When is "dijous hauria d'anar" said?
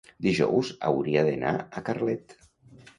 0.27-1.55